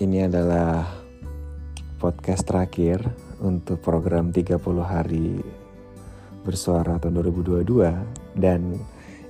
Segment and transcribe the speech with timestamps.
[0.00, 0.80] ini adalah
[2.00, 3.04] podcast terakhir
[3.44, 5.36] untuk program 30 hari
[6.40, 8.80] bersuara tahun 2022 dan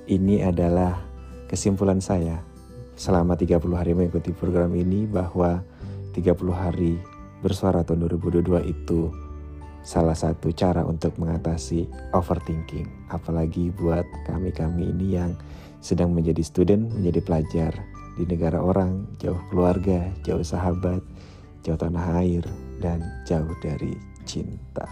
[0.07, 0.95] ini adalah
[1.51, 2.39] kesimpulan saya
[2.95, 5.59] selama 30 hari mengikuti program ini bahwa
[6.15, 6.95] 30 hari
[7.43, 9.11] bersuara tahun 2022 itu
[9.83, 11.83] salah satu cara untuk mengatasi
[12.15, 13.11] overthinking.
[13.11, 15.35] Apalagi buat kami-kami ini yang
[15.83, 17.73] sedang menjadi student, menjadi pelajar
[18.19, 20.99] di negara orang, jauh keluarga, jauh sahabat,
[21.63, 22.43] jauh tanah air,
[22.83, 23.95] dan jauh dari
[24.27, 24.87] cinta.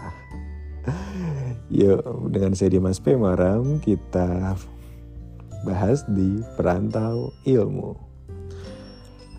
[1.70, 3.14] Yuk, dengan saya Dimas P.
[3.14, 4.56] Maram, kita
[5.62, 8.10] bahas di Perantau Ilmu.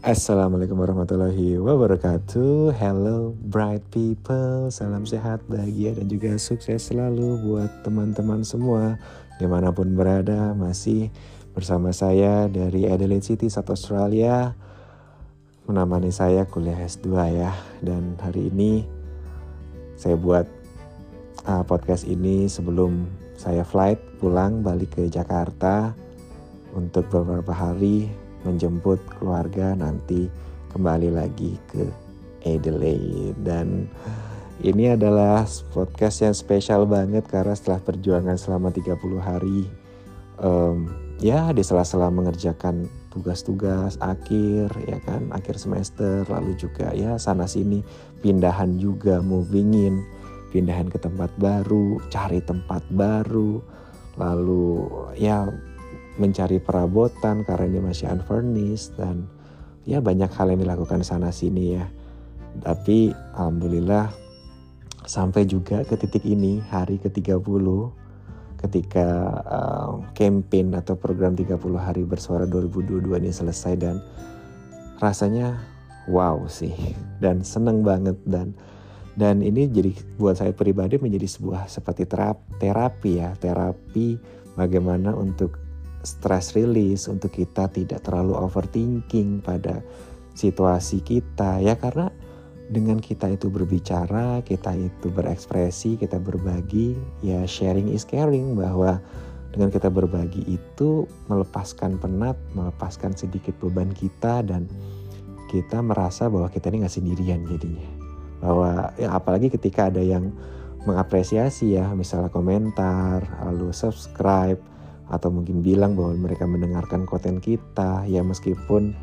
[0.01, 8.41] Assalamualaikum warahmatullahi wabarakatuh Hello bright people Salam sehat, bahagia dan juga sukses selalu buat teman-teman
[8.41, 8.97] semua
[9.37, 11.13] Di mana pun berada masih
[11.51, 14.55] bersama saya dari Adelaide City, South Australia.
[15.67, 17.51] Menemani saya kuliah S2 ya.
[17.83, 18.87] Dan hari ini
[19.99, 20.47] saya buat
[21.45, 25.91] uh, podcast ini sebelum saya flight pulang balik ke Jakarta
[26.71, 28.07] untuk beberapa hari
[28.47, 30.31] menjemput keluarga nanti
[30.71, 31.83] kembali lagi ke
[32.47, 33.35] Adelaide.
[33.43, 33.91] Dan
[34.63, 35.43] ini adalah
[35.75, 39.67] podcast yang spesial banget karena setelah perjuangan selama 30 hari
[40.41, 45.29] um, ya di sela-sela mengerjakan tugas-tugas akhir ya kan?
[45.29, 47.85] Akhir semester lalu juga ya sana sini
[48.25, 49.95] pindahan juga moving in
[50.51, 53.61] pindahan ke tempat baru cari tempat baru.
[54.17, 55.47] Lalu ya
[56.19, 59.29] mencari perabotan karena ini masih unfurnished dan
[59.87, 61.85] ya banyak hal yang dilakukan sana sini ya.
[62.65, 64.11] Tapi alhamdulillah
[65.07, 67.65] sampai juga ke titik ini hari ke-30
[68.61, 69.07] ketika
[69.45, 73.97] uh, campaign atau program 30 hari bersuara 2022 ini selesai dan
[75.01, 75.57] rasanya
[76.05, 76.73] wow sih
[77.23, 78.53] dan seneng banget dan
[79.17, 84.15] dan ini jadi buat saya pribadi menjadi sebuah seperti terapi, terapi ya terapi
[84.55, 85.59] bagaimana untuk
[86.01, 89.83] stress release untuk kita tidak terlalu overthinking pada
[90.33, 92.09] situasi kita ya karena
[92.71, 99.03] dengan kita itu berbicara, kita itu berekspresi, kita berbagi, ya sharing is caring bahwa
[99.51, 104.71] dengan kita berbagi itu melepaskan penat, melepaskan sedikit beban kita dan
[105.51, 107.89] kita merasa bahwa kita ini nggak sendirian jadinya.
[108.39, 110.31] Bahwa ya apalagi ketika ada yang
[110.87, 114.57] mengapresiasi ya, misalnya komentar, lalu subscribe,
[115.11, 118.95] atau mungkin bilang bahwa mereka mendengarkan konten kita ya meskipun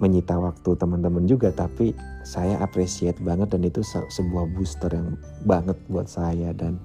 [0.00, 1.92] menyita waktu teman-teman juga tapi
[2.24, 6.56] saya appreciate banget dan itu sebuah booster yang banget buat saya.
[6.56, 6.80] Dan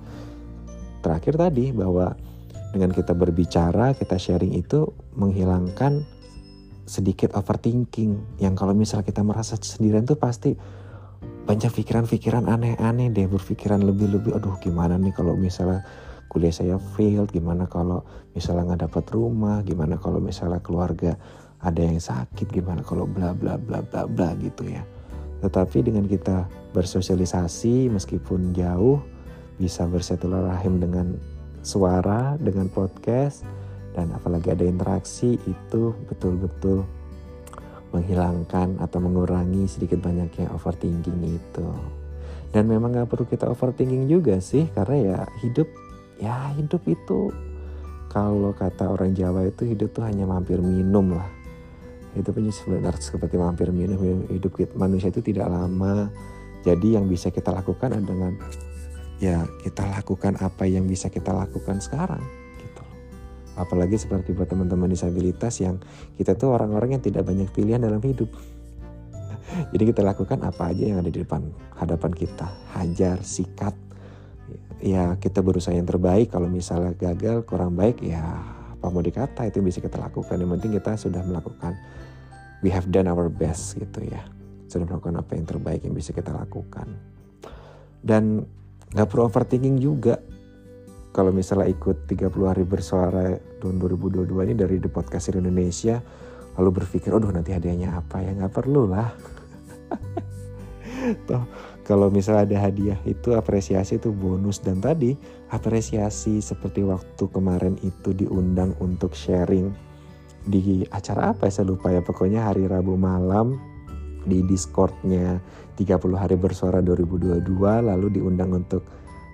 [0.99, 2.13] terakhir tadi bahwa
[2.75, 6.03] dengan kita berbicara kita sharing itu menghilangkan
[6.85, 10.53] sedikit overthinking yang kalau misal kita merasa sendirian tuh pasti
[11.45, 15.87] banyak pikiran-pikiran aneh-aneh deh berpikiran lebih-lebih aduh gimana nih kalau misalnya
[16.35, 18.03] kuliah saya failed, gimana kalau
[18.35, 21.15] misalnya nggak dapat rumah, gimana kalau misalnya keluarga
[21.65, 24.85] ada yang sakit, gimana kalau bla bla bla bla bla gitu ya.
[25.41, 26.45] Tetapi dengan kita
[26.77, 29.01] bersosialisasi meskipun jauh,
[29.57, 31.17] bisa rahim dengan
[31.65, 33.41] suara, dengan podcast,
[33.97, 36.85] dan apalagi ada interaksi itu betul-betul
[37.89, 41.67] menghilangkan atau mengurangi sedikit banyaknya overthinking itu.
[42.53, 45.67] Dan memang gak perlu kita overthinking juga sih karena ya hidup
[46.21, 47.33] ya hidup itu
[48.07, 51.34] kalau kata orang Jawa itu hidup tuh hanya mampir minum lah
[52.15, 53.99] itu punya sebenarnya seperti mampir minum
[54.31, 56.09] hidup manusia itu tidak lama.
[56.65, 58.33] Jadi yang bisa kita lakukan adalah
[59.21, 62.19] ya kita lakukan apa yang bisa kita lakukan sekarang
[62.59, 62.83] gitu
[63.55, 65.79] apalagi seperti buat teman-teman disabilitas yang
[66.19, 68.27] kita tuh orang-orang yang tidak banyak pilihan dalam hidup.
[69.71, 71.47] Jadi kita lakukan apa aja yang ada di depan
[71.79, 72.47] hadapan kita.
[72.75, 73.75] Hajar sikat.
[74.83, 76.33] Ya kita berusaha yang terbaik.
[76.35, 78.54] Kalau misalnya gagal kurang baik ya
[78.85, 80.37] apa mau dikata itu bisa kita lakukan.
[80.37, 81.73] Yang penting kita sudah melakukan
[82.61, 84.21] we have done our best gitu ya.
[84.69, 86.93] Sudah melakukan apa yang terbaik yang bisa kita lakukan.
[88.05, 88.45] Dan
[88.93, 90.21] nggak perlu overthinking juga.
[91.09, 95.97] Kalau misalnya ikut 30 hari bersuara tahun 2022 ini dari The Podcast Indonesia
[96.61, 98.37] lalu berpikir, aduh nanti hadiahnya apa ya?
[98.37, 99.09] Nggak perlu lah.
[101.27, 101.43] Toh
[101.85, 104.61] kalau misalnya ada hadiah itu apresiasi itu bonus.
[104.61, 105.13] Dan tadi
[105.53, 109.69] apresiasi seperti waktu kemarin itu diundang untuk sharing
[110.45, 112.01] di acara apa ya, saya lupa ya.
[112.05, 113.57] Pokoknya hari Rabu malam
[114.25, 115.37] di Discordnya
[115.77, 118.85] 30 hari bersuara 2022 lalu diundang untuk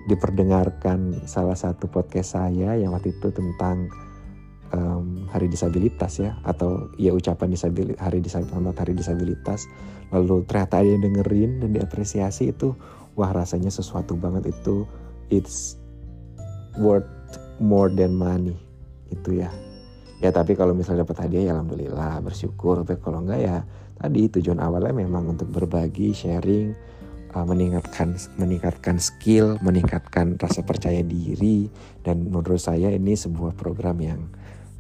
[0.09, 3.87] diperdengarkan salah satu podcast saya yang waktu itu tentang
[4.73, 9.61] um, Hari Disabilitas ya atau ya ucapan disabilitas Hari Disabilitas Hari Disabilitas.
[10.11, 12.75] Lalu ternyata ada yang dengerin dan diapresiasi itu
[13.15, 14.83] wah rasanya sesuatu banget itu.
[15.31, 15.79] It's
[16.79, 17.07] worth
[17.59, 18.55] more than money
[19.11, 19.51] itu ya.
[20.21, 22.85] Ya tapi kalau misalnya dapat hadiah ya alhamdulillah bersyukur.
[22.85, 23.57] Tapi kalau enggak ya
[23.97, 26.73] tadi tujuan awalnya memang untuk berbagi sharing
[27.33, 31.67] uh, meningkatkan meningkatkan skill meningkatkan rasa percaya diri.
[32.05, 34.21] Dan menurut saya ini sebuah program yang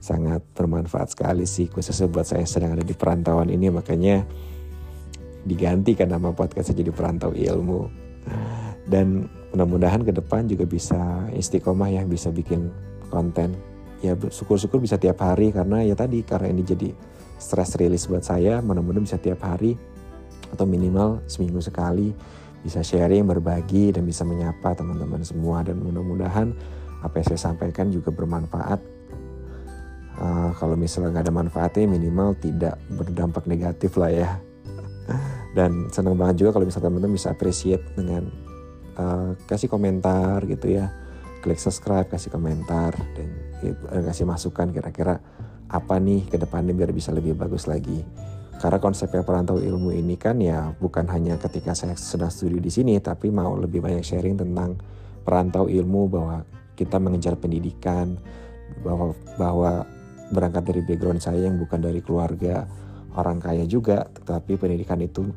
[0.01, 3.73] sangat bermanfaat sekali sih khususnya buat saya sedang ada di perantauan ini.
[3.73, 4.21] Makanya
[5.41, 7.89] diganti kan nama podcast jadi perantau ilmu
[8.87, 12.71] dan mudah-mudahan ke depan juga bisa istiqomah ya bisa bikin
[13.11, 13.53] konten.
[14.01, 16.89] Ya syukur-syukur bisa tiap hari karena ya tadi karena ini jadi
[17.37, 19.77] stress release buat saya mudah-mudahan bisa tiap hari
[20.49, 22.11] atau minimal seminggu sekali
[22.61, 25.61] bisa sharing berbagi dan bisa menyapa teman-teman semua.
[25.65, 26.53] Dan mudah-mudahan
[27.01, 28.79] apa yang saya sampaikan juga bermanfaat.
[30.21, 34.29] Uh, kalau misalnya nggak ada manfaatnya minimal tidak berdampak negatif lah ya.
[35.57, 38.29] Dan senang banget juga kalau misalnya teman-teman bisa appreciate dengan
[38.97, 40.91] uh, kasih komentar gitu ya.
[41.41, 43.29] Klik subscribe kasih komentar dan
[43.65, 45.19] uh, kasih masukan kira-kira
[45.71, 48.03] apa nih ke depannya biar bisa lebih bagus lagi.
[48.61, 53.01] Karena konsepnya perantau ilmu ini kan ya bukan hanya ketika saya sedang studi di sini
[53.01, 54.77] tapi mau lebih banyak sharing tentang
[55.25, 56.45] perantau ilmu bahwa
[56.77, 58.21] kita mengejar pendidikan
[58.85, 59.71] bahwa bahwa
[60.31, 62.69] berangkat dari background saya yang bukan dari keluarga
[63.15, 65.27] orang kaya juga, tetapi pendidikan itu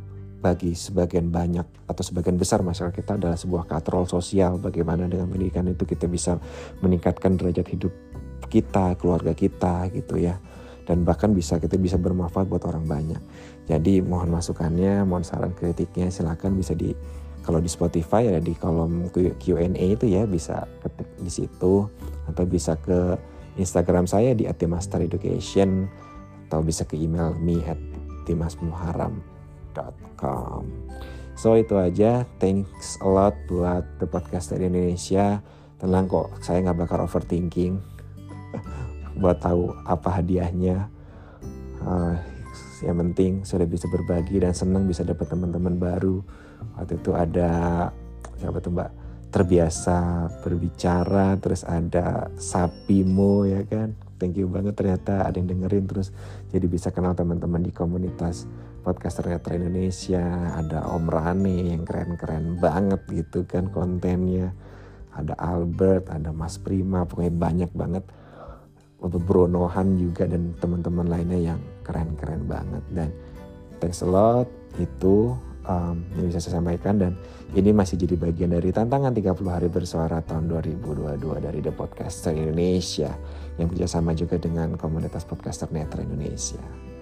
[0.44, 4.60] bagi sebagian banyak atau sebagian besar masyarakat kita adalah sebuah katrol sosial.
[4.60, 6.36] Bagaimana dengan pendidikan itu kita bisa
[6.84, 7.92] meningkatkan derajat hidup
[8.52, 10.36] kita, keluarga kita gitu ya.
[10.84, 13.22] Dan bahkan bisa kita bisa bermanfaat buat orang banyak.
[13.64, 16.92] Jadi mohon masukannya, mohon saran kritiknya silakan bisa di
[17.40, 21.88] kalau di Spotify ada di kolom Q&A itu ya bisa ketik di situ
[22.28, 23.16] atau bisa ke
[23.56, 25.88] Instagram saya di @mastereducation
[26.48, 27.80] atau bisa ke email me at
[29.74, 30.62] dimasmuharam.com
[31.34, 35.42] So itu aja, thanks a lot buat The Podcast dari Indonesia.
[35.82, 37.82] Tenang kok, saya nggak bakal overthinking
[39.20, 40.86] buat tahu apa hadiahnya.
[41.82, 42.14] Uh,
[42.86, 46.22] yang penting sudah bisa berbagi dan senang bisa dapat teman-teman baru.
[46.78, 47.90] Waktu itu ada
[48.38, 48.90] siapa tuh mbak
[49.34, 56.08] terbiasa berbicara, terus ada Sapimo ya kan thank you banget ternyata ada yang dengerin terus
[56.48, 58.48] jadi bisa kenal teman-teman di komunitas
[58.84, 64.52] podcaster netra Indonesia ada Om Rane yang keren-keren banget gitu kan kontennya.
[65.16, 68.04] Ada Albert ada Mas Prima pokoknya banyak banget.
[69.00, 72.84] Untuk Bronohan juga dan teman-teman lainnya yang keren-keren banget.
[72.92, 73.08] Dan
[73.80, 74.48] thanks a lot
[74.80, 75.36] itu
[75.68, 76.96] um, yang bisa saya sampaikan.
[77.00, 77.12] Dan
[77.52, 83.12] ini masih jadi bagian dari tantangan 30 hari bersuara tahun 2022 dari The Podcaster Indonesia
[83.60, 86.93] yang bekerjasama juga dengan komunitas podcaster Netra Indonesia.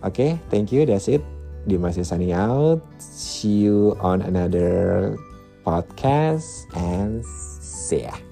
[0.00, 1.20] Oke, okay, thank you, that's it.
[1.68, 2.80] Dimas signing out.
[2.96, 5.16] See you on another
[5.60, 7.20] podcast and
[7.60, 8.29] see ya.